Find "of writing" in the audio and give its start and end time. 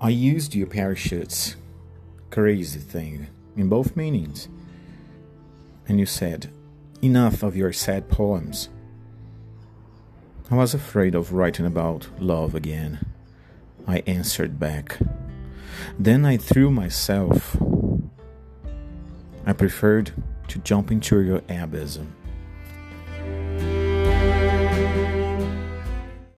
11.16-11.66